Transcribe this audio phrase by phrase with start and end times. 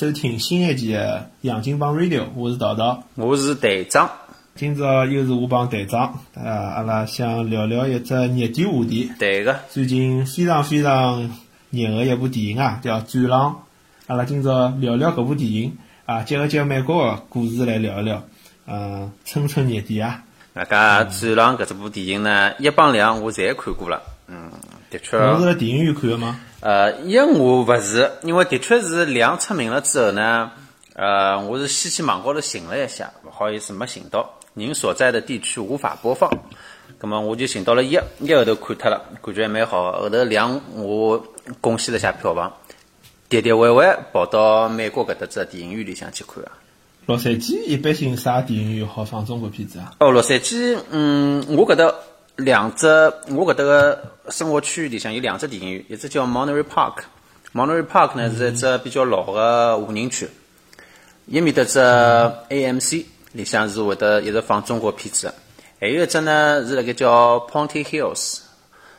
[0.00, 4.10] 收听新一期的《杨金帮 Radio》，我是桃桃，我是队长。
[4.54, 9.12] 今朝又是我帮队长，啊，阿拉想聊聊一只热点话题。
[9.18, 11.30] 对个，最近非常非常
[11.68, 13.52] 热的一部电影啊，叫《战狼》。
[14.06, 15.76] 阿拉今朝聊聊搿部电影
[16.06, 18.24] 啊，结合结合美国的故事来聊一聊，
[18.66, 20.22] 嗯，蹭蹭热点啊。
[20.54, 24.50] 大家《战狼》搿只部电影呢，一帮两我侪看过了，嗯，
[24.88, 25.18] 的确。
[25.18, 26.40] 侬是辣电影院看的吗？
[26.62, 30.50] 呃，一我勿是，因为的确是两出名了之后呢，
[30.94, 36.30] 呃，我是先去网高头寻了一下，勿好意思没寻到，您所在的地区无法播放，
[36.98, 41.24] 葛么我就寻到了一，一后头看脱了，感觉还蛮好，后头两我
[41.62, 42.52] 贡献了一下票房，
[43.30, 46.52] 跌跌歪歪跑到美国搿搭只电影院里向去看啊。
[47.06, 49.94] 洛杉矶一般性啥电影院好放中国片子啊？
[50.00, 51.90] 哦，洛杉矶，嗯，我搿搭。
[52.44, 52.86] 两只，
[53.28, 60.28] 我搿搭个生活区域里向有两只电影院，一只叫 Monterey Park，Monterey Park 呢是一只比较老个华人区，
[61.26, 65.32] 一面搭只 AMC 里向是会得一直放中国片子，
[65.80, 68.40] 还有一只呢是辣盖叫 Ponte Hills，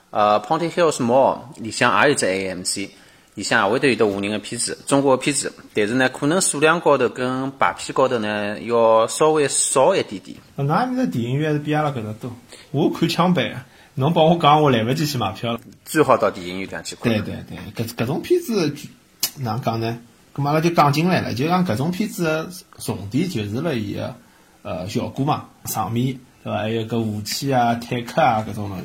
[0.10, 2.90] 呃 Ponte Hills Mall 里向也有只 AMC。
[3.34, 10.38] 里向也会得有得华人个片子，中国的片子，但是呢，可能数量高头跟排片高头呢，要稍微少一点点。
[10.58, 12.30] 那埃面的电影院还是比阿拉搿搭多。
[12.72, 15.60] 我看枪版，侬帮我讲，我来勿及去买票了。
[15.86, 17.12] 最好到电影院里去看。
[17.12, 18.74] 对对对，搿搿种片子
[19.40, 20.00] 哪讲呢？
[20.34, 24.16] 咁阿拉就讲进来了，就讲搿种片子的重点就是了伊个
[24.64, 26.60] 呃效果嘛，场面对伐？
[26.60, 28.84] 还有搿武器啊、坦克啊搿种物事，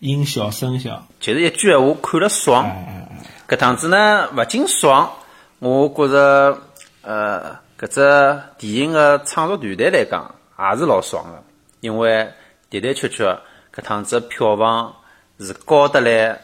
[0.00, 2.70] 音效、声效，就是一句闲话，看了爽。
[3.48, 5.10] 搿趟子呢，勿仅爽，
[5.58, 6.58] 我觉着，
[7.00, 11.42] 呃，搿只电影个创作团队来讲，也是老爽个，
[11.80, 12.30] 因为
[12.70, 13.38] 的的确确，
[13.74, 14.94] 搿趟子票房
[15.38, 16.40] 是高得来，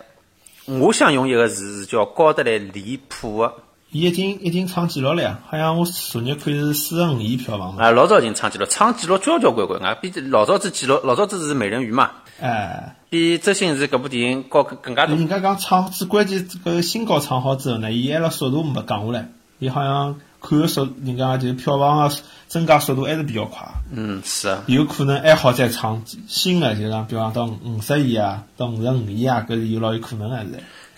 [0.66, 3.54] 我想用一个字是叫高得来离谱的。
[3.92, 7.84] 伊已经已经创纪录了呀，好像我昨日看是四十五亿票房嘛。
[7.84, 12.10] 啊，老早已经创纪录，创纪录交交关关啊，比老早子纪录，老早子是美人鱼嘛。
[12.40, 12.96] 哎。
[13.08, 15.14] 比周星驰搿部电影高更更加多。
[15.14, 19.28] 人家讲创，最关键这个新高创好之后呢，伊还辣速度没降下来，
[19.60, 22.14] 伊好像看个速，人家就是票房个
[22.48, 23.66] 增加速度还是比较快。
[23.90, 24.62] 嗯，是啊。
[24.66, 30.36] 有可能还好再创新的，就讲比方到五十亿啊，到五十五亿啊，搿是有老有可能个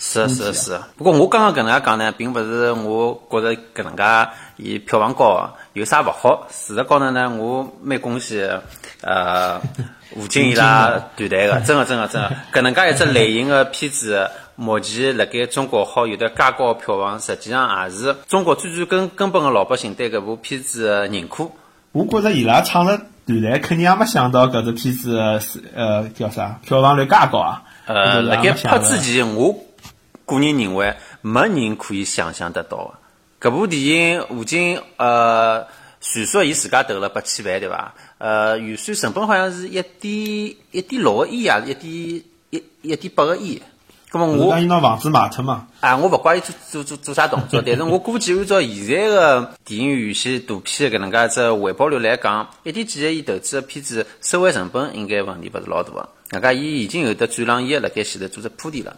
[0.01, 0.29] 是。
[0.29, 6.47] 是是是，不过我刚刚搿能介讲呢，并勿是我觉着搿能介伊票房高有啥勿好。
[6.51, 8.49] 事实高头呢，我蛮恭喜
[9.01, 9.61] 呃
[10.15, 14.31] 吴京伊拉团队个，真个真个真个，搿能介一只类型个片子，
[14.61, 21.49] 目前辣盖中国好有得介高票房，实际上也是中国最最根根本个老百姓对搿部片子个认可。
[21.93, 27.63] 我觉着伊拉唱了团队肯定也没想到搿只片子是呃叫啥票房率介高啊。
[27.87, 29.55] 呃，辣盖拍之前我。
[30.27, 32.93] 个人认为，没人可以想象得到
[33.41, 33.49] 个。
[33.49, 35.67] 搿部电影，吴京呃，
[36.03, 37.95] 传说伊自家投了八千万，对伐？
[38.19, 43.63] 呃，预算成本好像是一点一点六个亿啊，一点一一点八个亿。
[44.11, 45.67] 咁么我讲伊拿房子卖脱嘛？
[45.81, 56.09] 啊，我勿怪伊做做做做啥动作，但是我估计按照现在个电影院线大片搿能介只回报率来讲，一点几个亿投资个片子，收回成本应该问题勿是老大个。
[56.33, 58.97] 外加伊已经有得《战狼一》辣盖前头做只铺垫了。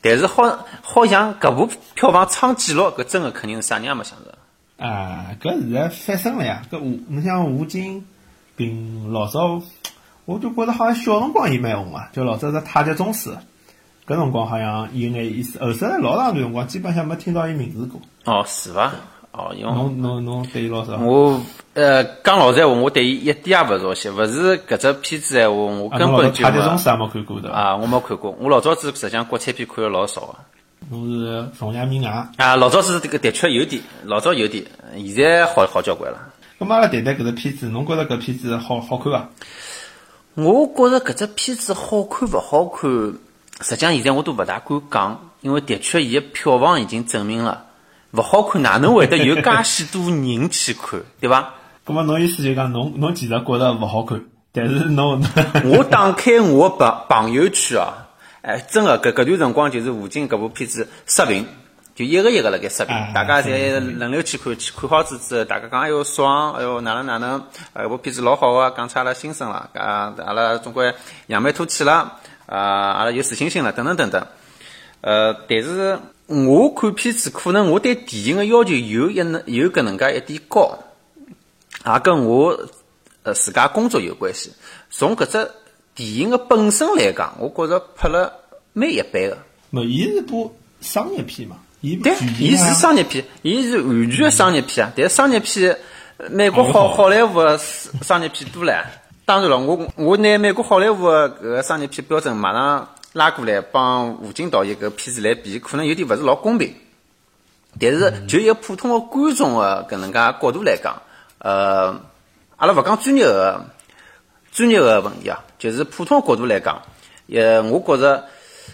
[0.00, 4.84] 但是好好像搿部票房创纪录，搿真个肯定是啥人也没想着。
[4.84, 6.62] 啊，搿现在翻身了呀！
[6.70, 8.04] 搿吴，侬像吴京，
[8.54, 9.60] 并老早，
[10.24, 13.36] 我就觉着好像小辰光伊蛮红啊，就老早是太极宗师，
[14.08, 15.58] 搿辰光好像有眼意思。
[15.58, 18.00] 后头来老长段辰光，基本上没听到伊名字过。
[18.24, 18.90] 哦，是伐？
[19.32, 20.96] 哦，因为侬侬侬对伊老熟。
[20.96, 21.38] 我
[21.74, 24.08] 呃讲老实闲话，我对伊一点也勿熟悉。
[24.08, 26.42] 勿是搿只片子闲话，我根本就。
[26.42, 27.52] 太极宗师也没看过的。
[27.52, 28.34] 啊，我没看过。
[28.40, 30.34] 我老早子实际上国产片看的老少个。
[30.90, 32.08] 侬是崇洋媚外。
[32.38, 34.64] 啊，老早子这个的确有点，老早有点，
[34.96, 36.18] 现在好好交关了。
[36.58, 39.28] 咁阿拉谈谈搿只片子，侬觉着搿片子好好看伐？
[40.34, 42.90] 我觉着搿只片子好看勿好看，
[43.60, 47.64] 实际上现在我都勿大敢讲，因为的确伊个票房已经证明了。
[48.12, 51.54] 勿好看，哪能会得有介许多人去看，对伐？
[51.84, 54.22] 咁么侬意思就讲，侬侬其实觉得勿好看，
[54.52, 55.22] 但是侬
[55.66, 58.08] 我打开我朋朋友圈啊，
[58.42, 61.46] 哎，真个搿搿段辰光就是吴京搿部片子刷屏，
[61.94, 67.42] 就一个一个辣盖刷屏，大家侪轮流去看，去看好子之后，大家讲哎哟爽，哎哟哪能哪能，
[67.74, 70.94] 搿部片子老好啊，讲出阿拉心声了，啊，阿拉总归
[71.26, 72.16] 扬眉吐气了，
[72.48, 74.26] 啊，阿拉有自信心了，等等等等，
[75.02, 75.98] 呃，但是。
[76.30, 80.78] 我看片子，可能我对电影的要求有一能有搿能介一点高，
[81.86, 82.54] 也跟我
[83.22, 84.52] 呃自家工作有关系。
[84.90, 85.50] 从搿只
[85.94, 88.30] 电影的本身来讲，我觉着拍了
[88.74, 89.38] 蛮一般的。
[89.70, 94.92] 没，伊是部商业片嘛，伊对，伊是商业片，伊是完全的商业片啊。
[94.94, 95.74] 但是商业片，
[96.18, 97.56] 呃美国好好莱坞的
[98.02, 98.84] 商业片多唻。
[99.28, 106.74] 当然了，我我拿美国好莱坞个商业片标准马上拉过来，帮吴京导演搿片子来比，可能有点勿是老公平。
[107.78, 111.02] 但是就一个普通的观众的搿能介角度来讲，
[111.40, 112.00] 呃，
[112.56, 113.66] 阿拉勿讲专业个
[114.50, 116.80] 专业个问题啊，就是普通的角度来讲，
[117.30, 118.24] 呃，我觉着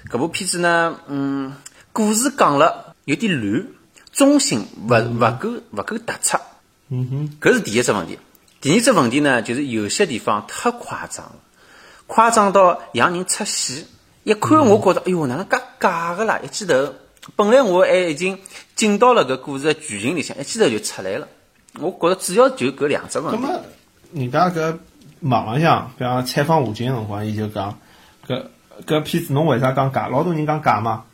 [0.08, 1.52] 搿部片子呢，嗯，
[1.92, 3.66] 故事讲了有点乱，
[4.12, 6.38] 中心勿勿够勿够突出，
[6.90, 8.16] 嗯哼，搿是第一只问题。
[8.64, 11.32] 第二只问题呢，就是有些地方太夸张了，
[12.06, 13.86] 夸张到让人出戏。
[14.22, 16.40] 一看我觉着，哎哟，哪能介假个啦？
[16.42, 16.94] 一记头，
[17.36, 18.38] 本来我还已经
[18.74, 21.28] 进到了搿故事的剧情里向，一记头就出来了。
[21.78, 23.38] 我觉着主要就搿两只问题。
[23.42, 23.60] 那么
[24.14, 24.78] 人家搿
[25.20, 27.78] 网浪向，比方采访吴京个辰光，伊就讲
[28.26, 28.42] 搿
[28.86, 30.08] 搿片子侬为啥讲假？
[30.08, 31.04] 老多人讲假嘛，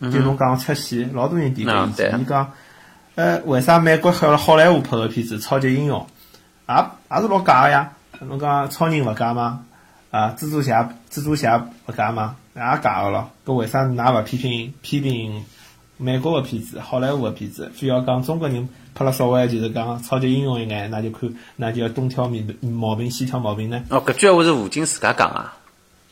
[0.00, 1.72] 就侬讲出戏，老多人提过。
[1.72, 2.52] 伊讲，
[3.14, 6.04] 呃，为啥美国好好莱坞拍个片子超级英雄，
[6.68, 6.74] 也
[7.16, 7.92] 也是老假个呀？
[8.20, 9.64] 侬讲超人勿假吗？
[10.10, 12.36] 啊，蜘蛛侠蜘蛛侠勿假吗？
[12.54, 13.30] 也假个咯。
[13.46, 15.44] 搿为啥㑚勿批评批评
[15.96, 23.82] 美国个片子、好莱坞个片子，非要讲中国人拍了稍微就是讲超级英雄一眼，那就看那就要东挑毛病毛病西挑毛病呢？
[23.90, 25.54] 哦，搿句闲话是吴京自家讲啊。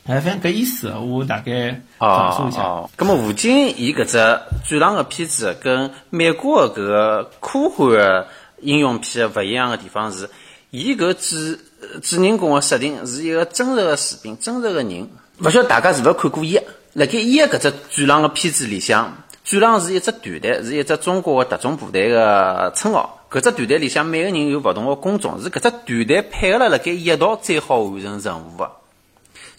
[0.07, 2.63] 哎，反正搿意思，我大概哦讲述一下。
[2.63, 8.27] 哦，咁么吴京伊搿只战狼个片子跟美国个搿个科幻个
[8.61, 10.31] 英雄片勿一样的地方是，
[10.77, 11.59] 伊搿主
[12.03, 15.09] 主人公的设定是一个真实个士兵，真实个人。
[15.39, 16.61] 勿晓得大家是勿是看过伊？
[16.93, 19.11] 辣盖伊个搿只战狼个片子里向，
[19.43, 23.27] 战狼是一只团队，是一只中国个特种部队个称号。
[23.31, 28.71] 搿只团队里向每个人有勿同个工种，是搿只团队配合了辣盖一道最好完成任务个。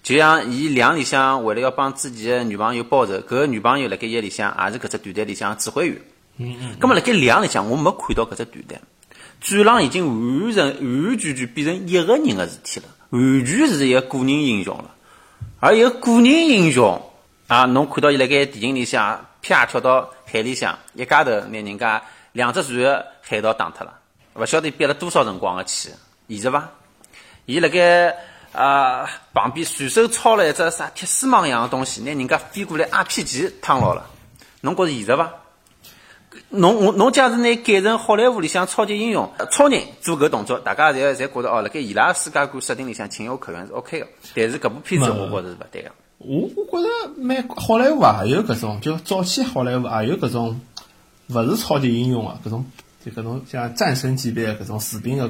[0.03, 5.99] 就像伊两里向为了要帮自己的女朋友报仇，搿个女朋友辣盖一里向也是搿只团队里向个指挥员。
[6.37, 6.75] 嗯嗯。
[6.79, 8.79] 咁么辣盖两里向我没看到搿只团队，
[9.39, 14.91] 战狼已经完成完完全全变成一个人的事体了，完全是一个个人英雄了。
[15.59, 17.01] 而一个个人英雄
[17.47, 22.01] 啊，侬看到伊辣盖电影里向啪跳到海里向，一家头拿人家
[22.33, 23.93] 两只船的海盗打脱了，
[24.33, 25.89] 勿晓得憋了多少辰光个气，
[26.27, 26.69] 现实伐？
[27.45, 28.15] 伊辣盖
[28.51, 34.05] 啊旁边随手抄了一只啥铁丝网一样的东西，拿人家飞过来 RPG 趟牢了，
[34.61, 35.31] 侬觉着现实伐？
[36.49, 44.07] 侬我侬假如拿改成好莱坞里向超级英雄，超人做搿动作，大家侪侪觉着哦，辣盖伊拉世界观设定里向情有可原是 OK 个。
[44.35, 45.91] 但是搿部片子我觉着是勿对个。
[46.19, 50.59] 我我觉着美好莱坞也有搿种，就早期好莱坞也有搿种，
[51.29, 52.65] 勿是超级英雄啊，搿种
[53.05, 55.29] 就搿种像战神级别的搿种士兵的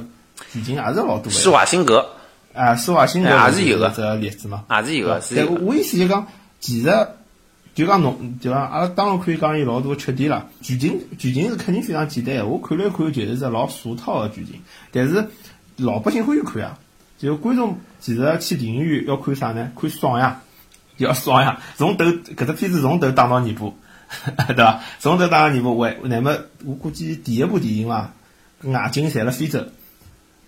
[0.51, 1.51] 剧情也是老多施的。
[1.51, 2.05] 瓦辛格
[2.53, 4.63] 啊，施瓦辛格哎也是有个这例子嘛。
[4.69, 5.55] 也是有个，是有个。
[5.55, 6.27] 但我意思就讲，
[6.59, 7.07] 其实
[7.77, 10.47] 就讲侬，就讲阿拉当然可以讲伊老多缺点啦。
[10.61, 14.59] 剧情剧情是肯定非常简单的，我看了看就是只老俗套的剧情，
[14.91, 15.27] 但是
[15.75, 16.79] 老百姓欢喜看啊。
[17.19, 19.71] 就观众其实去电影院要看啥呢？
[19.79, 20.41] 看爽呀，
[20.97, 21.61] 要爽呀！
[21.75, 23.71] 从头搿只片子从头打到尾巴，
[24.55, 24.79] 对伐？
[24.97, 26.35] 从头打到尾巴，为那么
[26.65, 28.11] 我估计第一部电影嘛，
[28.63, 29.63] 外景侪辣非洲。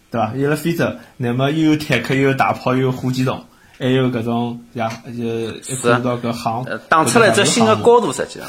[0.09, 0.33] 对伐？
[0.35, 3.45] 有了非洲，那么又有坦克，又有大炮，又有火箭筒，
[3.79, 8.47] 还有搿种呀，就一看到搿航，呃，打出来一只新的高度，实际上。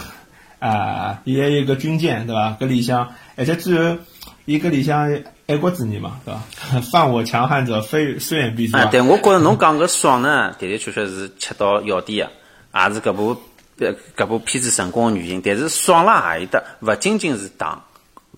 [0.58, 2.56] 啊，伊还有个军舰，对伐？
[2.60, 3.96] 搿里向，而且最后，
[4.44, 5.08] 伊搿里向
[5.46, 6.80] 爱国主义嘛，对伐？
[6.80, 8.87] 犯我强悍者，非虽远必诛啊，啊。
[8.87, 12.28] 对，我觉着侬讲个爽呢，的的确确是切到要点
[12.72, 13.37] 个，也是搿部
[13.78, 15.40] 呃搿部片子成功的原因。
[15.42, 17.82] 但是爽了也有的，勿仅仅是打，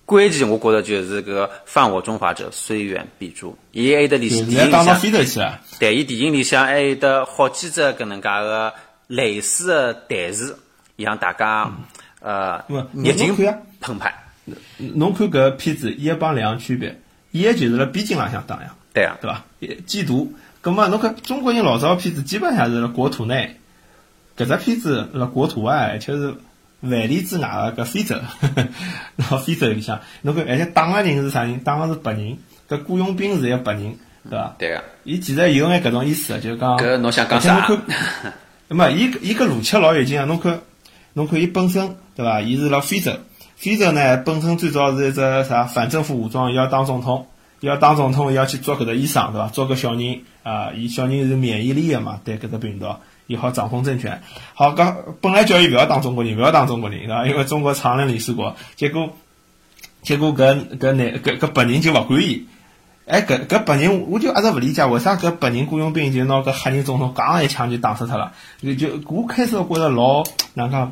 [0.05, 3.55] 关键我觉着就是搿个犯我中华者，虽远必诛。
[3.71, 5.59] 伊还有得里就是电影里向。
[5.79, 8.73] 对，伊电影里向还有得好几只搿能介个
[9.07, 10.57] 类似的台词，
[10.97, 11.71] 让大家
[12.19, 13.35] 呃不热情
[13.79, 14.13] 澎湃。
[14.77, 16.99] 侬看搿片子一帮两个区别，
[17.31, 19.41] 一个就是辣边境浪向打呀，对啊，对伐？
[19.87, 23.57] 缉毒，葛末侬看中国人老早片子基本上是辣国土内，
[24.35, 26.35] 搿只片子辣国土外，而且是
[26.83, 28.15] 万里之外个搿非洲，
[29.15, 31.57] 辣非洲里向，侬看而且打个人是啥人？
[31.61, 32.37] 打个是白人，
[32.67, 33.95] 搿雇佣兵是一个白人，
[34.29, 34.55] 对伐？
[34.59, 34.83] 对个。
[35.05, 38.33] 伊其实有眼搿种意思，就是讲，搿侬想讲啥侬看，
[38.67, 40.25] 那么伊伊搿逻辑老有劲啊！
[40.25, 40.59] 侬看，
[41.13, 42.41] 侬看伊本身对伐？
[42.41, 43.13] 伊是辣非洲，
[43.55, 47.27] 非洲呢本身最早是一只啥反政府武装，伊要当总统，
[47.61, 49.47] 伊要当总统，要去做搿只医生对伐？
[49.47, 52.87] 做个小人啊，伊小人是免疫力个嘛，对搿只病毒，
[53.33, 54.21] 伊好掌控政权。
[54.53, 57.25] 好，搿本来叫伊勿要当中国人，勿要当中国人对伐？
[57.25, 59.09] 因为中国常任理事国，结果
[60.03, 62.47] 结果搿搿男搿搿白人就勿管伊。
[63.05, 68.31] 哎，搿搿白人，我就一直勿理解，为啥搿白人雇佣兵就拿搿黑人总统刚一枪就打死脱了？
[68.61, 70.23] 就就我开始觉着老
[70.53, 70.91] 哪能讲，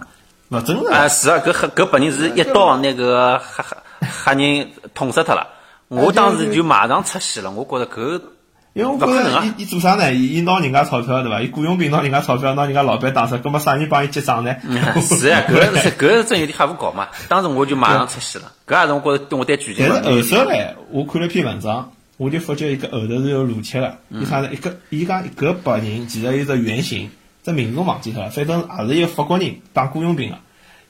[0.49, 0.87] 勿真实。
[0.91, 5.47] 啊，是啊，搿黑搿白人是一刀拿个黑黑黑人捅死脱了。
[5.87, 8.21] 我当时就马上出戏了，我觉着搿
[8.73, 10.13] 因为我觉着伊伊做啥呢？
[10.13, 11.41] 伊伊拿人家钞票对伐？
[11.41, 14.55] 伊雇佣兵拿人家钞票，拿人家老板打死，搿么啥人帮伊结账呢？
[15.01, 17.09] 是呀，搿是搿真有点瞎胡搞嘛。
[17.27, 19.85] 当时我就马上出戏了，搿也是我觉着对我对剧情。
[19.89, 23.97] 但是后首来，我看了篇文章，我就发觉一个后头是有逻辑个。
[24.09, 24.49] 伊啥呢？
[24.53, 27.09] 一个伊讲搿白人其实有只原型，
[27.43, 30.37] 只名字忘记脱了，反正也是一个法国人当雇佣兵个。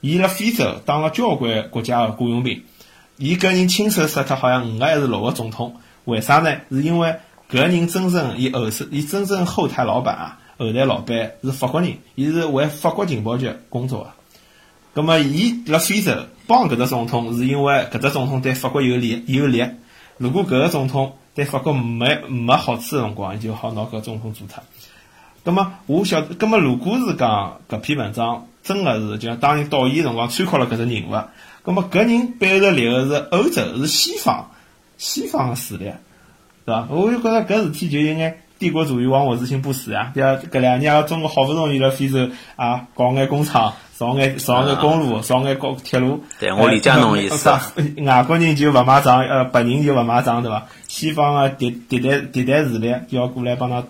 [0.02, 2.62] 伊辣非洲当了交关国家个雇佣兵，
[3.18, 6.58] 伊搿人亲手杀脱好像五个还是六个总统，为啥呢？
[6.70, 7.16] 是因为。
[7.52, 14.12] 搿人真正伊后是伊真正后台老板啊，后台老板是法国人，伊是为法国情报局工作的。
[14.94, 16.14] 葛末伊辣非洲
[16.48, 19.66] 帮搿只总统，是因为搿只总统对法国有利有利。
[20.18, 24.64] 如果搿个总统对法国没没好处的辰光，伊就好拿搿总统做脱。
[25.44, 31.22] 葛末我晓得，葛末如果是讲搿篇文章真个是就像当年导演辰光参考了搿只人物，
[31.64, 34.52] 葛末搿人背后立个是欧洲，是西方
[34.98, 35.92] 西方个势力。
[36.66, 36.88] 是吧？
[36.90, 40.12] 我就觉着搿事体就应该帝国主义往我之心不死啊！
[40.14, 46.24] 对啊，搿两年中国好不容易辣非洲啊搞眼工厂，造眼造眼公路，造眼高铁路。
[46.40, 47.50] 对，我理解侬意思。
[48.06, 50.68] 外国人就勿买账，呃，白人就勿买账，对伐？
[50.88, 53.84] 西方个敌敌对敌对势力就要过来帮他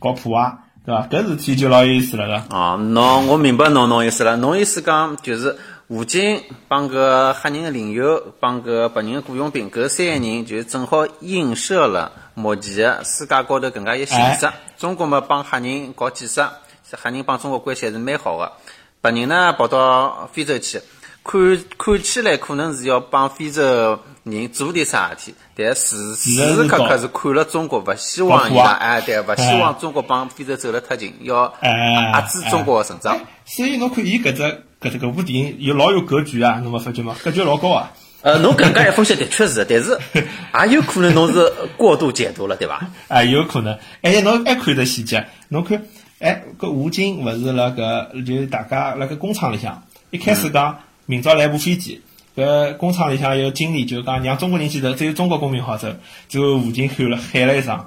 [0.00, 0.52] 搞破坏，
[0.84, 1.06] 对伐？
[1.08, 2.56] 搿事体就老有意思了，个。
[2.56, 4.36] 哦，侬我明白侬侬意思了。
[4.36, 5.56] 侬意思讲就是。
[5.88, 14.46] 吴京帮个黑人的领袖，帮个白人的雇佣兵，搿三个人就正好映射了目前世界高头搿能介一形势。
[14.76, 16.52] 中国嘛帮黑人搞建设，
[16.90, 18.52] 黑人帮中国关系还是蛮好的。
[19.00, 20.78] 白人呢跑到非洲去，
[21.24, 23.98] 看看起来可能是要帮非洲
[24.30, 33.18] 人做点啥事体，但时时刻刻是看了中国，勿希望伊拉哎对，勿希望中国帮非洲走了太近，要压制中国的成长。
[33.44, 34.62] 所以侬看伊搿只。
[34.80, 37.16] 搿只搿部电影有老有格局啊，侬没发觉吗？
[37.24, 37.90] 格局老高啊！
[38.22, 42.88] 呃，侬刚刚一分析的确是，但是 也有可能侬是过度解读了，对伐？
[43.08, 43.76] 啊，有可能。
[44.02, 45.82] 哎，侬还看的细节，侬看，
[46.20, 52.00] 哎，搿吴京勿是辣搿，就是大家辣搿工厂里向，一开始讲明朝来部飞机，
[52.38, 55.88] 搿工厂里向有经理就讲让中国人去走，只有中国公民好走。
[56.28, 57.86] 最后吴京喊了喊了一声，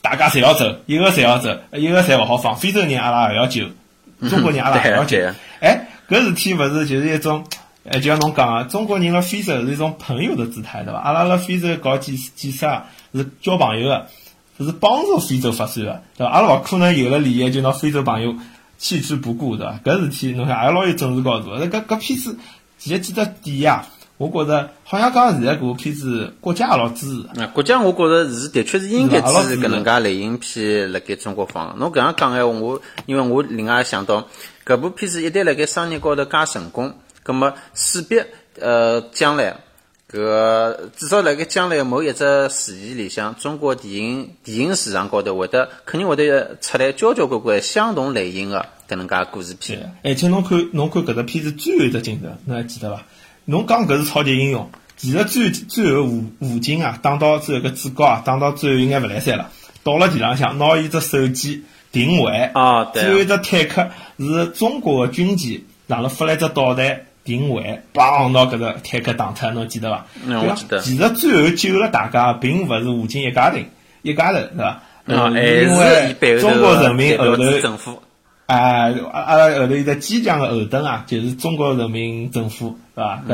[0.00, 3.64] 大家侪要走，一个侪要走，一个侪勿好放，非洲人阿拉也要救，
[4.30, 5.18] 中国人阿拉也要救。
[5.60, 5.88] 哎。
[6.06, 7.46] 搿事体勿是就是一种，
[7.88, 10.98] 哎，就像侬讲个，中国人辣非洲是一种朋友的姿态，对伐？
[10.98, 12.82] 阿拉辣非洲搞建建设
[13.14, 14.06] 是交朋友个，
[14.58, 16.30] 是帮助非洲发展个，对伐？
[16.30, 18.36] 阿拉勿可能有了利益就拿非洲朋友
[18.76, 19.80] 弃之不顾，对伐？
[19.82, 21.52] 搿事体侬看也老有政治高度。
[21.52, 22.38] 搿搿片子
[22.84, 23.86] 其实几只点呀，
[24.18, 27.40] 我觉着好像讲现在搿部片子国家也老支持。
[27.40, 31.78] 啊，国家我觉着是的确是应该支持搿能介类型片辣盖中国放。
[31.78, 34.28] 侬搿样讲闲话，我因为我另外想到。
[34.66, 38.22] 搿部片子一旦辣盖商业高头介成功，葛末势必
[38.60, 39.58] 呃将来
[40.10, 49.92] 搿至少辣盖将来某一只时期里向，中国电影电影市场高头会得肯定会得出来交交关关相同类型的搿能介故事片。
[50.02, 53.02] 而且侬看侬看搿只片子最后一只镜头，侬还记得伐？
[53.44, 59.50] 侬讲搿是超级英雄，其实最最后吴吴京啊，打到最后搿主角啊，打到最后应该勿来三了，
[59.82, 61.64] 到了地浪向拿伊只手机。
[61.92, 63.88] 定位啊，对，最后一只坦克
[64.18, 70.04] 是中国的军机，然后发了一只导弹定位，帮拿搿只坦克打脱，侬记得伐？
[70.26, 70.80] 嗯，我记得。
[70.80, 73.58] 其实最后救了大家，并勿是吴京一家头，
[74.02, 74.82] 一家头是伐？
[75.06, 78.02] 嗯，因为中国人民后头政府，
[78.54, 83.22] 啊，阿拉后头一个坚强的后盾啊，就是中国人民政府，是伐？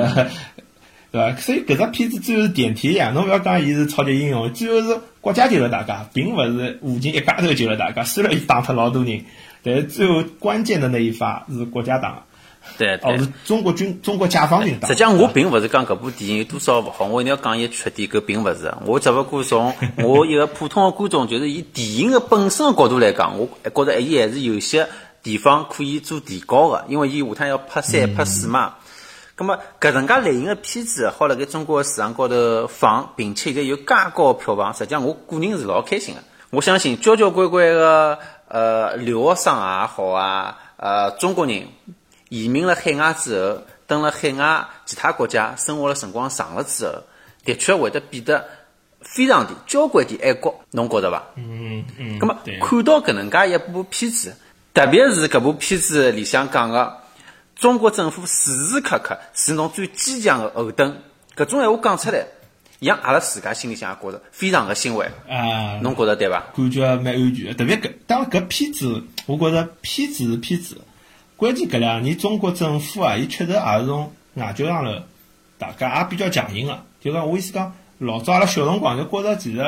[1.12, 1.36] 对伐？
[1.36, 8.04] 所以搿只片子最后是点题呀，侬勿要讲伊是超级英雄，最后是国家救了大家，并勿是吴京一家头救了大家。
[8.04, 9.24] 虽然伊打脱老多人，
[9.64, 12.22] 但是最后关键的那一发是国家打，
[12.78, 14.86] 对，哦，是中国军、中国解放军打。
[14.86, 18.72] 实际上，我并勿是讲搿部电影有多少勿好，我一定要讲伊缺点，搿并勿是。
[18.86, 24.86] 我只勿过从我一个普通的观众，就是以电影的本身的角度来讲，我觉着伊还是有些
[25.22, 28.74] 地方可以做提高的，因为伊下趟要拍三、拍四嘛。
[29.36, 36.20] 咁么，搿能介类型个片子好辣盖中国个市场高头放，并且现在有介高票房，实际上我个人是老开心个。
[36.50, 41.68] 我相信交交关关个呃留学生也好啊，呃中国人
[42.28, 47.02] 移民了海外之后，等了海外其他国家生活了辰光长了之后，
[47.44, 48.46] 的确会得变得
[49.00, 51.22] 非常的交关的爱国，侬觉着伐？
[51.36, 52.18] 嗯嗯。
[52.18, 54.36] 咁么看到搿能介一部片子，
[54.72, 56.96] 特别是搿部片子里向讲个。
[57.56, 60.94] 中国政府时时刻刻是侬最坚强的后盾，
[61.36, 62.24] 搿种闲话讲出来，
[62.78, 65.04] 让阿拉自家心里向也觉着非常的欣慰。
[65.28, 66.42] 啊，侬觉着对伐？
[66.56, 70.80] 感觉蛮安全的，特别搿当搿片子，我觉着片子是片子，
[71.36, 75.02] 关键搿两年中国政府啊，伊确实也是从外交上头，
[75.58, 76.82] 大家也比较强硬个。
[77.02, 79.58] 就讲我意思讲，老早阿拉小辰光就觉着其实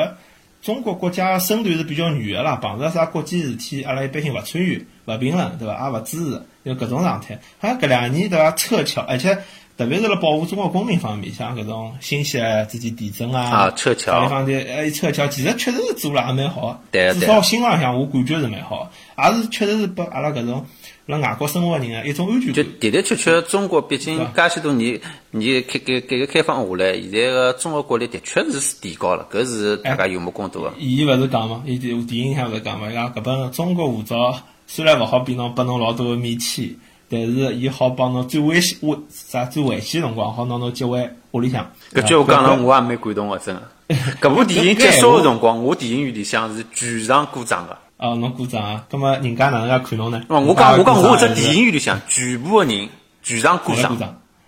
[0.63, 5.89] 中国国家身段是比较软个啦，碰着啥国际事体，阿拉一般性勿参与、勿评论，对伐？
[5.89, 7.37] 也勿支持，就搿种状态。
[7.59, 8.49] 好像搿两年对伐？
[8.51, 9.37] 撤侨，而且
[9.77, 17.13] 特别是辣保护中国公民方面，像搿种新西兰之间地震啊，啊撤侨啥地方的哎撤侨，其实确实是做了也蛮好对。
[17.13, 20.65] 至少心浪向我感觉是蛮好，也是确实是拨阿拉搿种
[21.05, 22.79] 辣外国生活的人啊一种安全感就感。
[22.79, 24.99] 的的确确，中国毕竟介许多年，
[25.31, 30.71] 你开改改革开放下来，现在个中国国力的确是提高了，搿是大家有目共睹个。
[30.79, 34.33] 伊勿是讲嘛，伊电电影向勿是讲嘛，伊讲搿本中国护照
[34.65, 36.73] 虽然勿好比侬拨侬老多个免签，
[37.09, 41.69] 但是伊好帮侬最危险危啥最危险个辰光，好拿侬接回屋里向。
[41.93, 43.61] 搿句话讲了，搿我也蛮感动个，真个。
[44.21, 47.77] 搿部电影结束个辰光，我电影院里向是全场鼓掌个。
[48.03, 48.83] 哦，侬鼓掌啊！
[48.91, 50.21] 葛末人家哪能介看侬呢？
[50.27, 52.89] 哦，我讲我讲，我这这电影院里向全部个人
[53.23, 53.97] 全场鼓掌。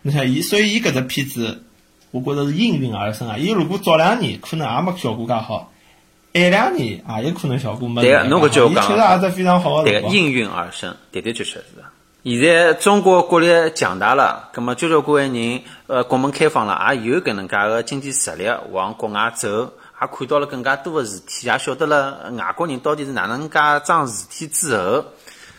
[0.01, 1.63] 你看伊，所以伊搿只片子，
[2.11, 3.37] 我觉着是应运而生啊。
[3.37, 5.71] 伊如果早两年可能也没效果介好，
[6.33, 8.27] 晚两年也有可能效果没对。
[8.27, 11.63] 侬搿句我讲伊确实也是非常好的对个，应运而生，的的确确是。
[12.25, 19.71] 现在中国国力强大了，葛么交交关关人，呃，国门开放了，也有搿能介个经济实力往国外走，
[20.07, 25.05] 看到了更加多个事体，也晓得了外国人到底是哪能介桩事体之后，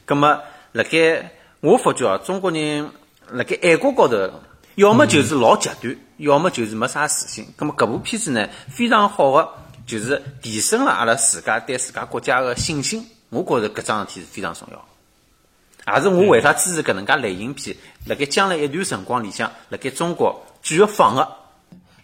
[0.04, 0.40] 葛么
[0.72, 2.90] 辣盖我发觉啊，中国人
[3.30, 4.30] 辣盖爱国高头，
[4.76, 7.46] 要么就是老极端，要么就是没啥自信。
[7.56, 9.48] 葛么搿部片子呢，非常好个，
[9.86, 13.06] 就是提升了阿拉自家对自家国家个信心。
[13.30, 15.94] 我觉着搿桩事体是非常重要。
[15.94, 17.76] 也是我为啥支持搿能介类型片，
[18.06, 21.28] 辣盖将来一段辰光里向，辣盖中国继续放个。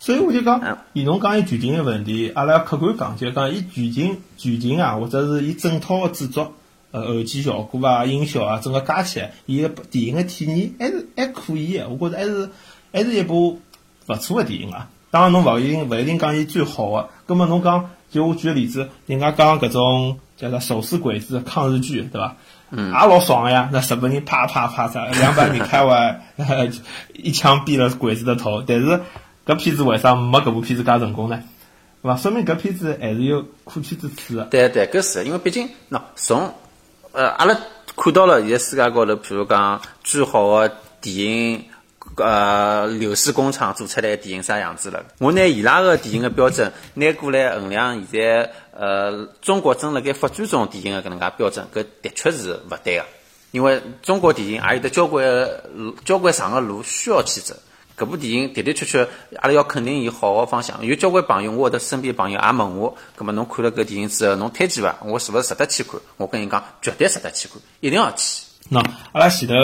[0.02, 6.54] 所以我就嗯讲，以侬讲伊剧情个问题，阿拉要客观讲，就是讲伊剧情剧情啊，或者是伊整套个制作，
[6.90, 11.88] 呃，后期效果啊、音效啊，整个加起来，伊个电影个体验还是还可以个。
[11.88, 12.50] 我觉着还是
[12.93, 13.60] 还是一部
[14.08, 14.88] 勿错个电影啊。
[15.12, 22.34] 当然侬勿一定勿一定讲伊最好个，葛末侬讲，就我举个例子，人家讲搿种叫啥手撕鬼子抗日剧，对伐？
[22.71, 23.69] 嗯，也老爽个呀！
[23.73, 26.23] 那日本人啪啪啪啥，两百米开外，
[27.15, 28.65] 一枪毙了鬼子的头。
[28.67, 29.00] 但是
[29.45, 31.43] 搿片子为啥没搿部片子介成功呢？
[32.00, 32.17] 对伐？
[32.17, 34.45] 说明搿片子还是有可取之处的。
[34.45, 36.55] 对对，搿是，因为毕竟喏，从
[37.13, 37.57] 呃阿拉
[37.97, 41.65] 看到了现在世界高头，譬如讲最好个电影，
[42.17, 45.05] 呃，流水工厂做出来的电影啥样子了？
[45.19, 53.05] 我拿伊拉个电影个标准拿过来衡量现在呃中国正辣盖发展中电影个搿能介标准，搿的确是勿对个。
[53.50, 55.25] 因为中国电影也有得交关
[55.75, 57.55] 路交关长个路需要去走。
[58.02, 60.84] 搿部电影的的确确，阿拉要肯定伊好个方向。
[60.84, 64.97] 有交关朋友，我的身边朋友也问我，葛末侬看了搿电影之后，侬推荐伐？
[65.04, 66.00] 我是勿是值得去看？
[66.17, 68.43] 我跟伊讲，绝对值得去看，一定要去。
[68.73, 69.54] 喏，阿拉前头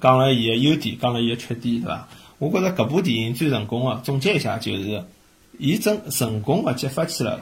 [0.00, 2.08] 讲了伊个优点，讲了伊个缺点，对伐？
[2.38, 5.02] 我觉着搿部电影最成功个，总结一下就是，
[5.58, 7.40] 伊真成功个激发起了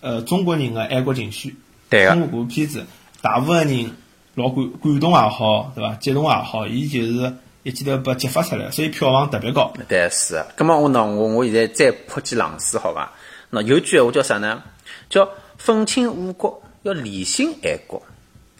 [0.00, 1.54] 呃中国人个爱国情绪。
[1.88, 2.84] 对个通过搿部片子，
[3.22, 3.92] 大部分人
[4.34, 5.94] 老感感动也好，对伐？
[5.94, 7.32] 激动也好，伊就是
[7.64, 9.72] 一记头被激发出来，所以票房特别高。
[9.88, 10.46] 对，是的。
[10.54, 13.10] 葛末我喏，我我现在再泼几冷水，好伐？
[13.50, 14.62] 喏，有句闲话叫啥呢？
[15.08, 18.02] 叫愤青误国，要理性爱国。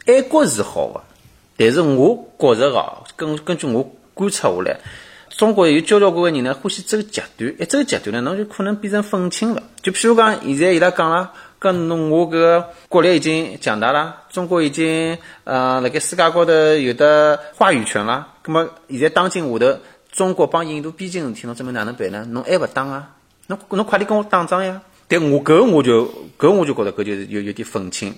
[0.07, 1.03] 爱国是好个，
[1.55, 4.79] 但是我觉着哦，根根据我观察下来，
[5.29, 9.61] 中国有交交关关人呢，欢喜走极端，一走极端呢，侬就可能变成愤青了。
[9.83, 11.31] 就譬如讲，现在伊拉讲了，
[11.65, 18.27] 搿侬我搿个国力已经强大了，中国已经呃辣盖世界高头有的话语权了。
[18.43, 19.79] 葛末现在当今下头，
[20.11, 22.23] 中国帮印度边境事体，侬准备哪能办呢？
[22.29, 23.15] 侬还勿打啊？
[23.47, 24.79] 侬侬快点跟我打仗呀！
[25.07, 26.05] 但我搿我就
[26.37, 28.13] 搿我就觉得搿就是有有点愤青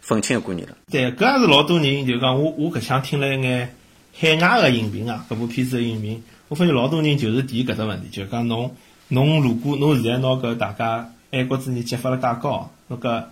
[0.00, 0.76] 愤青个观念了。
[0.88, 3.74] 对，搿也是老多人就讲我我搿想听了一眼
[4.14, 8.76] 海外个影评啊，搿部片子个影评，我发现老多人就是提搿只问题，就讲侬
[9.08, 13.24] 侬如果侬现在拿搿大家爱国主义激发了介高，侬搿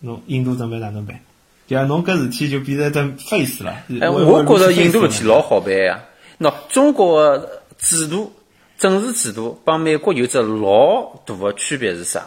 [0.00, 1.20] 侬印度准备哪能办？
[1.68, 3.70] 对啊侬搿事体就变成一只 face 了。
[4.00, 6.00] 哎，我我觉着印度事事体老好办呀。
[6.40, 8.32] 喏，中国个制度、
[8.78, 12.24] 政治制度帮美国有只老大个区别是啥？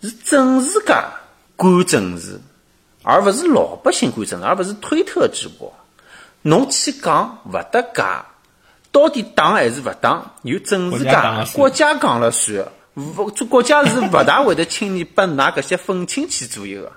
[0.00, 1.08] 是政治家
[1.56, 2.40] 管政治，
[3.02, 5.74] 而勿是老百姓管政治，而勿是推特直播。
[6.42, 8.04] 侬去讲勿搭界，
[8.92, 10.34] 到底打还是勿打？
[10.42, 12.64] 有政治家、国家讲了算。
[12.96, 16.92] 勿，国家是勿大会得轻易拨㑚搿些愤青去左右个。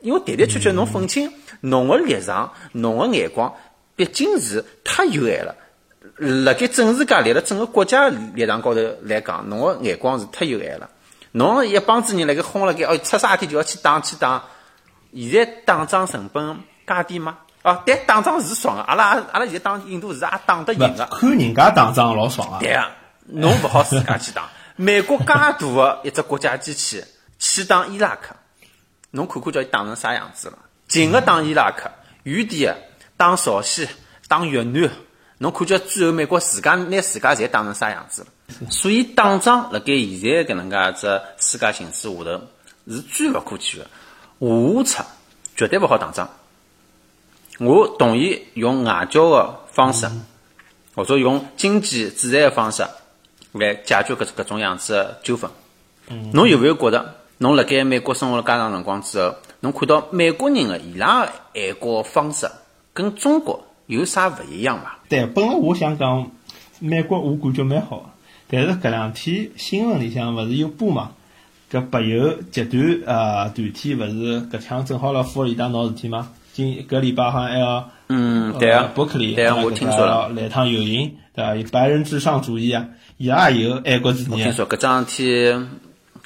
[0.00, 3.54] 因为的的确确，侬愤青，侬个立场、侬个眼光，
[3.94, 5.54] 毕竟是太有限了。
[6.16, 10.90] 辣盖政治界立辣整个国家立场高头来讲，侬个眼光是太有限了。
[11.30, 14.44] 侬一帮子人辣盖轰辣盖，哦，出啥事体就要去打去打。
[15.14, 17.38] 现在打仗成本介低吗？
[17.62, 21.06] 哦，对打仗是爽个，阿拉阿拉现在打印度是也打得赢个。
[21.06, 22.58] 看人家打仗老爽啊！
[22.60, 22.90] 对啊，
[23.26, 24.48] 侬勿好自家去打。
[24.76, 27.04] 美国介大个一只国家机器
[27.38, 28.34] 去打伊拉克，
[29.10, 30.58] 侬看看叫伊打成啥样子了？
[30.88, 31.90] 近个打伊拉克，
[32.24, 32.80] 远点个
[33.16, 33.88] 打朝鲜、
[34.28, 34.90] 打越南，
[35.38, 38.28] 侬看叫最后美国自家拿自家侪打成啥样子了？
[38.70, 42.40] 所以打仗辣盖现在搿能介只世界形势下头
[42.88, 43.86] 是最勿可取个，
[44.40, 45.04] 下策
[45.56, 46.28] 绝对勿好打仗。
[47.58, 50.10] 我同意用外交个方式，
[50.94, 52.84] 或者用经济制裁个方式
[53.52, 55.50] 来解决搿搿种样子的纠纷。
[56.32, 62.50] 侬有没有觉得，侬辣盖美国生活了介长辰光之后，侬看到美国人个伊拉个爱国方式
[62.92, 64.98] 跟中国有啥勿一样伐？
[65.08, 66.30] 对，本来我想讲
[66.78, 68.14] 美国，我感觉蛮好，
[68.48, 71.12] 但是搿两天新闻里向勿是有播嘛？
[71.70, 76.30] 搿北邮集团呃团体勿是搿腔正好辣佛罗里达闹事体吗？
[76.52, 81.56] 今搿礼拜好像还要嗯，对啊，伯克利，对啊，我听说了，来趟游行，对伐？
[81.56, 82.86] 以白人至上主义啊，
[83.22, 84.26] 伊拉也有爱国主义。
[84.32, 85.54] 我听说搿桩事体，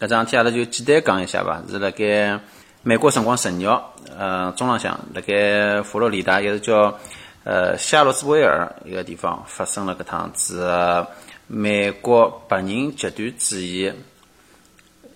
[0.01, 1.63] 搿桩事体阿拉就简单讲一下伐？
[1.69, 2.41] 是辣盖
[2.83, 3.83] 美国辰光十二，
[4.19, 6.99] 呃，中浪向辣盖佛罗里达，一个叫
[7.45, 11.07] 呃夏洛斯威尔一个地方发生了搿趟子
[11.47, 13.93] 美国白人极端主义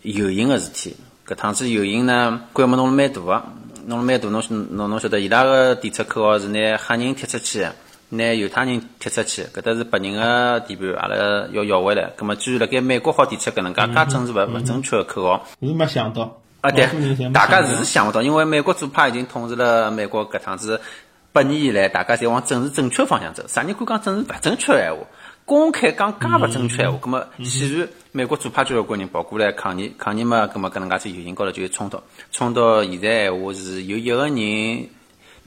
[0.03, 0.95] 游行个事体。
[1.27, 3.43] 搿趟子游行呢，规模弄了蛮大个。
[3.87, 7.66] 弄了蛮大，侬侬侬晓得，伊拉个提出口号是拿黑人踢出去，
[8.11, 12.11] 拿犹太人踢出去，搿搭是白人个地盘，阿拉要要回来。
[12.16, 16.70] 葛末居然辣盖美国好提出搿能介介政治勿勿正确个口号，是没想到啊！
[16.70, 16.87] 对，
[17.33, 20.81] 大家是想勿到，因为美国左派已经统治了美国搿趟子
[21.33, 23.44] 百年以来，大家侪往政治正确方向走。
[23.46, 24.99] 啥人敢讲政治勿正确个闲话？
[25.46, 34.88] 公开讲介勿正确闲话，葛末显然美国左派交关人跑过来抗议，抗议嘛，葛末搿能介子游行高头就有冲突，冲到现在闲话是有一个人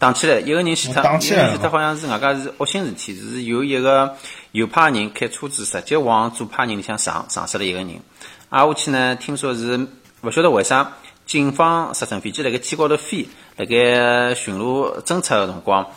[0.04, 4.14] 打起来，一个人死脱，一个人死脱好像是外加是恶性事体，是有一个
[4.52, 7.88] 右派人开车子直接往左派人里向撞，撞死了一个人。
[8.50, 9.88] 挨下去呢，听说是
[10.22, 10.92] 勿晓得为啥，
[11.26, 15.90] 警方直升飞机辣盖天高头飞，辣盖巡逻侦察个辰光，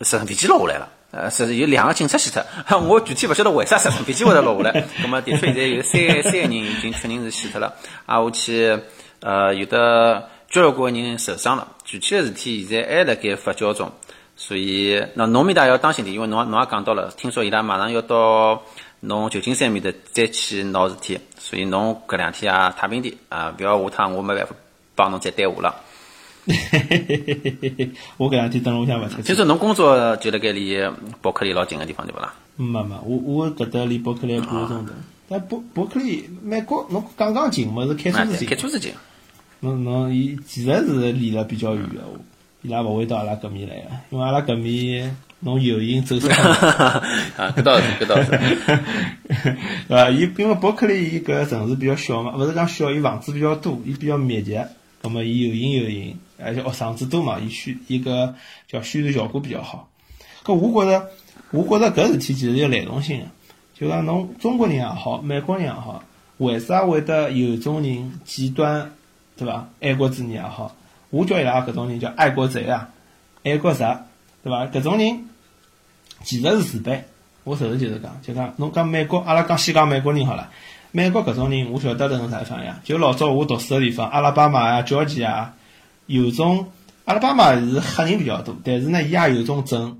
[0.00, 0.88] 直升飞机落下来了。
[1.12, 2.42] 呃，是有两个警察死脱，
[2.88, 4.84] 我具体勿晓得为啥直升飞机会得落下来。
[5.00, 7.72] 那么的确现在有三三个人已经确认是死脱了，
[8.06, 8.76] 啊，下去
[9.20, 11.66] 呃有的交关人受伤了。
[11.82, 13.90] 具体的事体现在还辣盖发酵中，
[14.36, 18.62] 所以那侬面搭要当心点，因为侬侬也讲到了，听说伊拉马上要到
[19.00, 24.54] 侬旧金山面搭再去闹事体，所以侬搿两天啊太平点啊，不要下趟我没办法
[24.94, 25.74] 帮侬再对话了。
[26.44, 27.90] 嘿嘿嘿嘿嘿嘿嘿！
[28.18, 29.22] 我搿两天等屋里向勿出去。
[29.22, 30.76] 听说侬工作就辣盖离
[31.22, 32.34] 伯克利老近个地方对勿啦？
[32.56, 34.92] 没没，我我搿搭离伯克利半个钟头。
[35.28, 38.48] 但伯伯克利美国侬刚刚近么是开车子近？
[38.48, 38.92] 开车子近。
[39.62, 42.02] 侬侬伊其实是离了比较远个，
[42.62, 46.98] 伊拉勿会到阿拉搿面来个，因为阿拉搿面侬游行走哈
[47.38, 48.30] 啊，搿倒是搿倒是。
[49.88, 50.10] 对伐？
[50.10, 54.58] 伊因为伯克利伊搿城市比较小嘛，勿是讲小，伊房子比较多，伊比较密集，
[55.00, 56.18] 葛末伊游行游行。
[56.44, 58.34] 而且学生子多嘛，伊宣伊个
[58.66, 59.88] 叫宣传效果比较好。
[60.44, 61.08] 搿我觉着，
[61.52, 63.26] 我觉着搿事体其实有联动性个，
[63.78, 66.02] 就讲侬中国人也好，美国人也好，
[66.38, 68.90] 为啥会得有种人极端，
[69.42, 69.68] 对伐？
[69.80, 70.74] 爱国主义也好，
[71.10, 72.88] 我叫伊拉搿种人叫爱国贼啊，
[73.44, 73.84] 爱国贼，
[74.42, 74.66] 对伐？
[74.66, 75.28] 搿种人
[76.22, 77.00] 其实是自卑。
[77.44, 80.48] 我实事求是讲，就讲侬讲美国，阿拉讲先讲美国人好了。
[80.92, 82.80] 美国搿种人，我晓得是啥地方呀？
[82.84, 85.54] 就老早我读书个地方，阿拉巴马啊、乔治啊。
[86.06, 86.66] 有种
[87.04, 89.98] 阿拉巴马是黑人比较多，但是呢，伊也有种镇，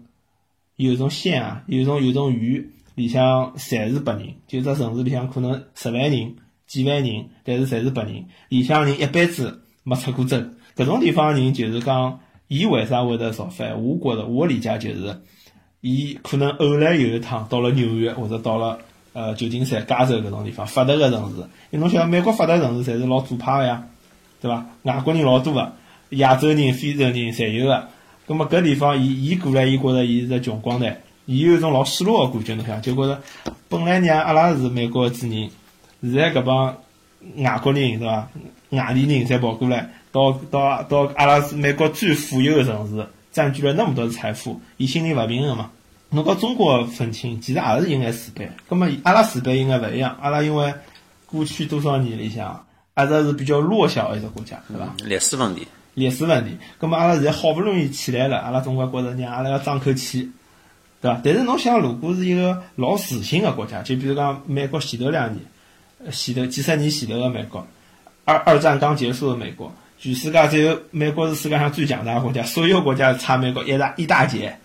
[0.77, 6.37] 有种县啊，有种有种县里向侪是白人，就只城市里向可能十万人、
[6.73, 10.39] 几万人，但是侪是白人，里向人一辈子没出过州。
[10.75, 13.79] 搿种地方人就是讲，伊为啥会得造反？
[13.79, 15.21] 我觉着我理解就是，
[15.83, 18.79] 伊可能偶然有一趟到了纽约或者到了
[19.13, 23.87] 呃旧金山、加州搿种地方发达个城市，因侬晓得美国发达城市侪是老左派个呀，
[24.41, 24.65] 对伐？
[24.85, 25.73] 外国人老多个。
[26.13, 27.89] 亚洲人、非洲人侪有个，
[28.27, 33.21] 葛末搿地方，伊伊过来，伊觉着伊是只穷光蛋，伊有一种老失落个感觉，侬想，就觉着
[33.69, 35.51] 本来让阿拉是美国个主人，
[36.03, 36.77] 现在搿帮
[37.37, 38.29] 外国人，对伐？
[38.71, 45.71] 外地人侪跑过来，到到到阿拉是美国最富有的城市，占据了那么多财富，伊心里勿平衡嘛。
[46.11, 50.75] 侬讲中国愤青，其实也是有眼自卑，葛末阿拉自卑应该勿一样，阿拉因为
[51.27, 54.93] 过去多少年里向，阿拉是比较弱小个一个国家，对伐？
[55.05, 55.67] 历史问题。
[55.95, 60.31] 历史问题，葛末阿拉现在好不容易起来了，阿拉总归觉着让阿拉要争口气，
[61.03, 61.21] 对伐？
[61.23, 65.45] 但是侬想，如果是一个老自信个国家，就比如讲美国前头两年，
[66.11, 67.67] 前头几十年前头个美国，
[68.25, 74.59] 二二战刚结束的美国，全世界只有美国是世界上最强大的国家，所有国家差美国一大一大截。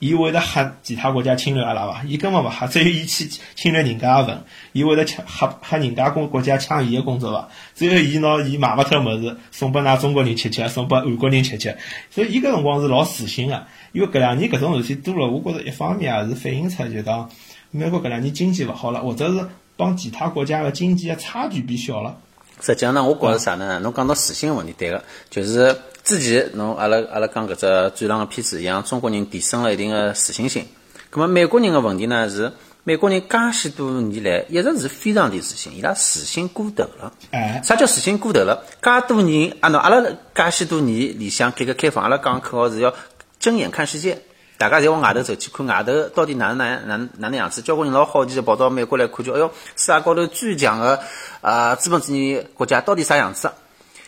[0.00, 2.02] 伊会得吓其他国家侵略阿拉伐？
[2.06, 4.44] 伊根本勿吓，只有伊去侵略人家个份。
[4.72, 7.48] 伊会得抢吓吓人家国国家抢伊个工作伐？
[7.74, 11.78] 只有伊拿伊买勿脱物事送拨㑚中国人吃吃，送拨韩国人吃吃。
[12.10, 17.30] 所以伊搿辰光是老自信个，因为搿两年搿种事体多了，我觉着一方面也是反映出就讲
[17.70, 22.16] 美国搿两年经济勿好了，或者是帮其他国家个经济个差距变小了。
[22.60, 23.80] 实际上呢，我觉着啥呢？
[23.80, 30.64] 侬讲到自信个问题，对个，就是之前侬阿拉阿拉讲搿只转让个片子，让中国人提升了一定个自信心。
[31.10, 32.52] 葛末美国人个问题呢是，
[32.84, 37.12] 美国人介许多年来一直是非常的自信，伊拉自信过头了。
[37.32, 38.64] 哎，啥叫自信过头了？
[38.80, 40.00] 介多年啊，喏，阿拉
[40.34, 42.94] 介许多年里向改革开放，阿拉讲口号是要
[43.40, 44.22] 睁眼看世界。
[44.56, 47.60] 大家侪往外头走去看外头到底哪能哪哪哪能样子？
[47.60, 51.00] 交关人老好奇的跑到美国来看，就哎哟，世界高头最强的
[51.40, 53.52] 啊资本主义国家到底啥样子？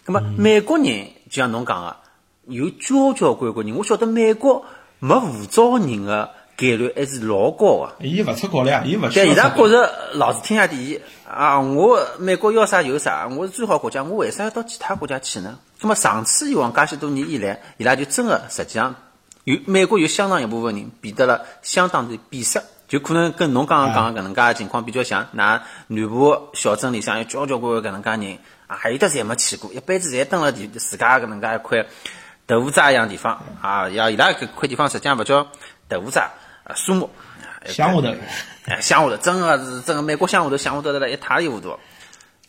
[0.04, 1.96] 那么美国人就像侬讲的，
[2.46, 4.64] 有交交关关人，我晓得美国
[5.00, 8.06] 没护照人的概率还是老高的。
[8.06, 11.60] 伊勿出国了呀，伊勿需对，伊拉觉着老子天下第一啊！
[11.60, 15.58] 我美国要啥有啥，我是最好国家，我为啥要到其他国家去呢？
[15.80, 18.94] 那么长此以往，介许多年以来，伊拉就真的实际上
[19.46, 25.22] 有美国有相当一部分人变得了相当的闭塞，就可能跟侬刚刚讲个搿能介个情况比较像。
[25.22, 25.62] 㑚南
[26.08, 31.86] 部小镇里向有交交关关搿能介人，啊，有的侪没去过，一辈子侪蹲辣地自家搿能介一块
[32.44, 35.46] 豆腐渣一样地方啊，要伊拉搿块地方实际上勿叫
[35.88, 36.28] 豆腐渣，
[36.64, 37.08] 啊，树木。
[37.66, 38.16] 乡下头。
[38.66, 41.78] 哎，乡下头真个是真个，美国乡下头乡下头得了一塌里糊涂，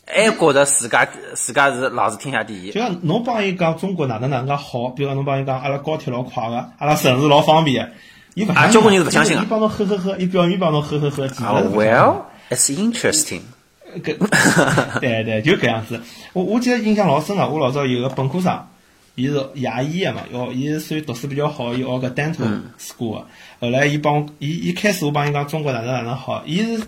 [0.09, 2.79] 还觉着自家自家是老是天下第一就。
[2.79, 7.91] 像侬帮伊讲中国哪能哪能介好，比如讲侬帮伊讲阿拉高铁老快个，阿拉城市老方便，
[8.33, 13.41] 伊勿相信啊交关人是勿相信的伊帮侬呵呵呵，伊表面帮侬呵呵呵，其实，Well, it's interesting。
[14.03, 14.17] 搿
[14.99, 15.99] 对对，就搿样子。
[16.33, 18.65] 我我记得印象老深个，我老早有个本科生，
[19.15, 23.25] 伊是牙医个嘛，要伊是属于读书比较好，伊学个 dental school 个。
[23.59, 26.83] 后来伊帮我，伊一开始我帮伊讲中国哪能哪能好，伊是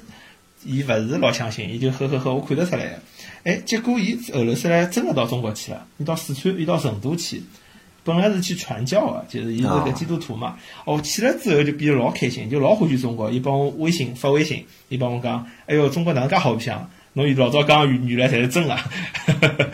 [0.65, 2.99] 伊勿是老相信，伊就呵呵呵，我看得出来个。
[3.43, 7.41] 哎，结果伊后头出来真个到中国去了，伊到四川，伊到成都去。
[8.03, 10.55] 本来是去传教个，就是伊是个基督徒嘛。
[10.85, 13.29] 哦，去了之后就变得老开心，就老欢喜中国。
[13.29, 16.89] 伊帮我微信发微信，伊帮我讲：“哎哟，中国哪能介好白相？
[17.13, 18.77] 侬老早讲原原来才是真个。”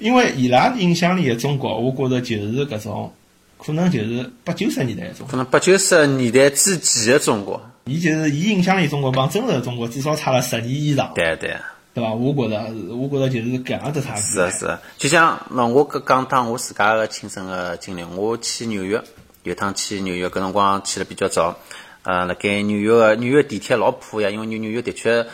[0.00, 3.12] 因为伊拉印象里的中国，我觉着就是搿种，
[3.56, 5.28] 可能就是八九十年代的中国。
[5.28, 11.56] 可能八九十年代之前个中国，伊就是伊印象里中国帮真实的中国至少差了十年以上，对对，
[11.94, 12.12] 对伐？
[12.12, 14.22] 我觉着，我觉着就是搿样子差距。
[14.22, 14.80] 是啊是啊。
[14.96, 19.02] 就像喏我搿讲趟我自家个亲身个经历，我去纽约，
[19.42, 21.56] 有趟去纽约，搿辰光去了比较早，
[22.02, 25.26] 呃，辣盖纽约个纽约地铁老破呀，因为纽纽约的确。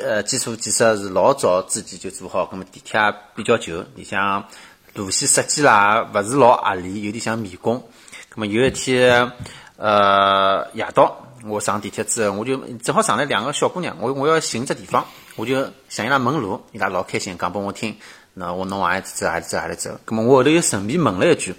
[0.00, 4.46] 呃，基础建设是老早之前就做好，葛么地铁也比较旧，里向
[4.94, 7.82] 路线设计啦，勿是老合理，有点像迷宫。
[8.28, 9.32] 葛么有一天，
[9.76, 17.96] 呃，夜到，我上地铁之后，我就正好上来两个小姑娘，我我要寻只地方，我就向伊拉问路，伊拉老开心讲拨我听。
[18.32, 20.00] 那我侬往哪里走，哪里走，哪里走。
[20.04, 21.54] 葛么我后头又顺便问了一句，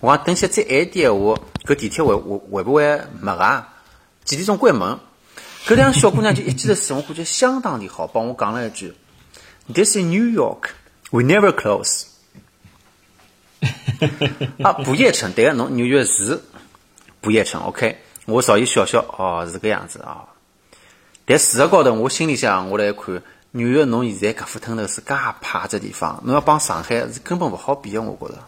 [0.00, 1.34] 我讲等歇再晚一点闲话，
[1.66, 3.68] 搿地铁会会会不会没啊？
[4.24, 4.98] 几点钟关门？
[5.66, 8.94] 搿两个小姑娘就一记头使，我感觉相当的好，帮我讲了一句
[9.72, 10.70] ：“This is New York,
[11.10, 12.04] we never close。
[14.64, 16.42] ”啊，不夜城，对个，侬纽约是
[17.20, 17.98] 不夜城，OK。
[18.26, 20.24] 我稍微笑笑，哦，是搿样子啊。
[21.26, 28.42] 但事实高头，我心里想，我来看纽约，侬现在搿副吞头是介派只地方，侬要帮上海是根本勿好比个，我觉着。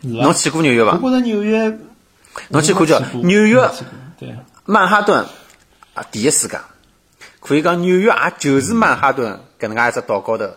[0.00, 0.92] 侬去过纽约伐？
[1.02, 1.78] 我觉着纽约，
[2.48, 3.68] 侬去看叫纽约。
[4.64, 5.24] 曼哈顿
[5.94, 6.60] 啊，第一世界，
[7.40, 10.48] 可以讲纽约也就是曼哈顿搿能介一只岛高头，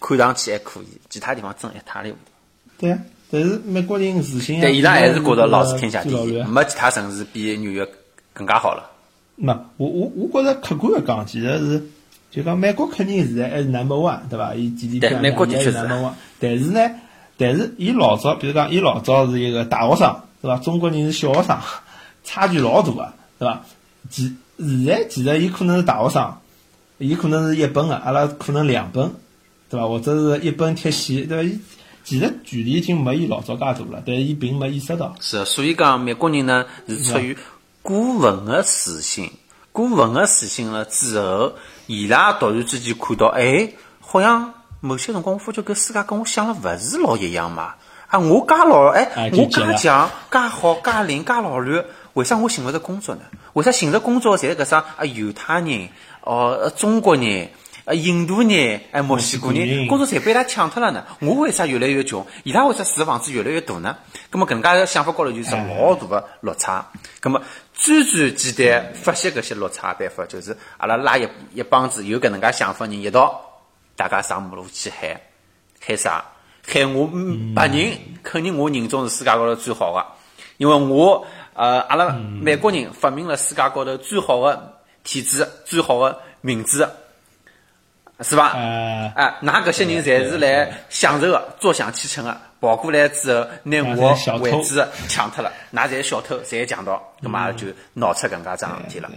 [0.00, 2.32] 看上去还可以，其他地方真一塌里糊涂。
[2.78, 2.98] 对啊，
[3.32, 7.88] 但是美国人自信啊，但伊拉还是觉得老是天下第一，没其他城市比纽约
[8.34, 8.90] 更加好了。
[9.36, 11.82] 没，我我我觉着客观的讲，其实是
[12.30, 14.54] 就讲美国肯定现在还是 number one，对伐？
[14.54, 16.90] 伊 GDP 对美国还是的确是 number one，但是呢，
[17.38, 20.58] 但是伊老早，比如讲伊老早是一个大学生，对伐？
[20.58, 21.56] 中国人是小学生，
[22.24, 23.64] 差距老大个，对伐？
[24.10, 26.34] 其现在其实伊可能是大学生，
[26.98, 29.10] 伊可能是一本个，阿拉可能两本，
[29.70, 29.88] 对伐？
[29.88, 31.42] 或者是一本贴息，对伐？
[31.42, 31.58] 伊
[32.04, 35.14] 其实距离已经没伊老早介大了，但伊并没意识到。
[35.20, 37.36] 是，所以讲美国人呢是出于
[37.80, 39.30] 过分的自信，
[39.72, 41.52] 过分的自信了之后，
[41.86, 47.74] 伊拉突然之间看到，哎，好像某些辰光我发觉搿世界跟我想的勿是老一样嘛。
[48.08, 53.22] 啊，我介老，哎我急了介强、介好、介灵、介老卵，为啥我寻勿着工作呢？
[53.54, 55.88] 为啥寻着工作侪是搿啥啊犹太人、
[56.20, 57.48] 哦、呃中国人、
[57.84, 61.04] 呃，印度人、哎，墨西哥人人，工作侪被伊拉抢脱了呢。
[61.20, 62.24] 我为啥越来越穷？
[62.44, 63.96] 伊拉为啥住房子越来越大呢？
[64.30, 66.86] 咁么搿能介个想法高头就是老大个落差。
[67.20, 67.42] 咁么
[67.74, 73.40] 最最简单发现搿些落差的办法，就是阿拉拉一一帮子有搿能介想法人一道，
[73.96, 75.20] 大家上马路去喊，
[75.80, 76.24] 喊啥？
[76.64, 80.06] 喊我嗯白人，肯定我人种是世界高头最好个，
[80.58, 86.78] 因为我呃阿拉美国人发明了世界高头最好的体制、最好的民主，
[88.20, 88.52] 是吧？
[88.54, 99.10] 呃，哎，㑚搿些人侪是来享受个，坐享其成个，跑过来之后拿侪我位置抢脱了，㑚侪是小偷，侪强盗，葛末阿拉就闹出搿能介桩事体了，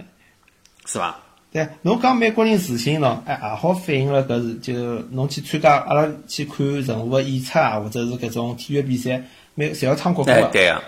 [0.85, 1.15] 是伐？
[1.51, 4.73] 对，侬讲美国人自信喏，哎，也好反映了搿是就
[5.11, 9.21] 侬去参加阿拉去看任何个演出啊，或者是搿种体育比赛，
[9.53, 10.81] 每侪要唱国歌个，，哎对个，是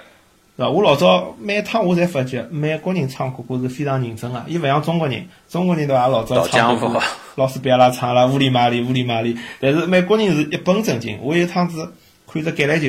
[0.58, 0.70] 伐？
[0.70, 6.08] 我老早每趟我侪发觉，美国人唱国歌是非常认真个，伊勿像中国人，中国人对伐？
[6.08, 7.00] 老早唱国歌，
[7.36, 11.20] 老师逼阿拉唱啦，乌里麻里乌里麻里，但是美国人是一本正经。
[11.22, 11.94] 我有一趟子
[12.32, 12.88] 看着橄榄球，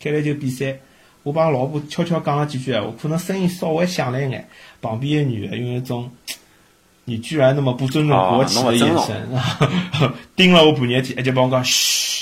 [0.00, 0.78] 橄榄球比赛，
[1.22, 4.48] 我帮老婆悄悄讲了几句闲话，可能声音稍微响了一眼，
[4.80, 6.10] 旁边个女的用一种。
[7.08, 9.28] 你居然那么不尊重国旗的眼神，
[10.34, 12.15] 盯了我半日天，还就帮我讲嘘，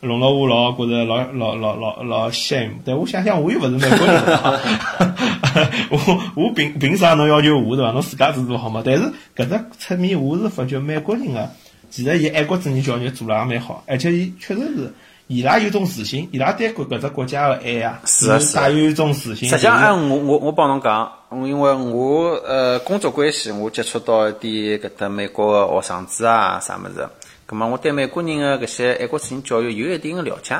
[0.00, 2.70] 弄了我老觉着老老老老老 shame。
[2.84, 4.22] 但我想想，我又勿是美国人，
[5.90, 7.92] 我我凭凭啥侬要求我对伐？
[7.92, 8.82] 侬自家做做好嘛？
[8.84, 9.02] 但是
[9.36, 11.48] 搿只侧面，我是发觉美国人个，
[11.90, 14.92] 其实伊爱国主义教育做了也蛮好，而且伊确实是。
[15.32, 19.48] 伊拉有种自信，伊拉对搿搿只国家个爱啊是啊带有一种自信。
[19.48, 21.08] 实际上，就是哎，我我我帮侬讲，
[21.46, 27.08] 因为我呃工作关系，我接触到一点搿搭美国个学生子啊啥物事，
[27.50, 30.54] 葛末我对美国人个搿些爱国主义教育有一定个了解。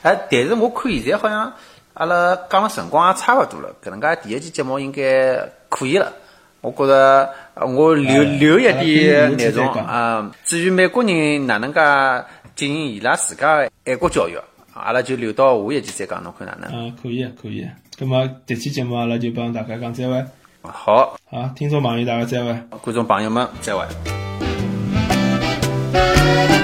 [0.00, 1.52] 哎，但是我看现在好像
[1.92, 6.10] 阿拉讲了辰光也差勿多了，搿能介第一期节目应该可以了。
[6.62, 10.30] 我觉着呃我留哎留一点内容啊。
[10.46, 11.80] 至于美国人哪能介
[12.56, 14.38] 进行伊拉自家个爱国教育，
[14.72, 16.72] 阿拉就留到下一期再讲，侬看哪能？
[16.72, 17.68] 嗯，可以，可以。
[17.98, 20.24] 咁么这期节目阿拉就帮大家讲再会，
[20.62, 22.58] 好，好，听众朋友大家再会。
[22.80, 24.17] 观众朋友们，再会。
[25.98, 26.57] Música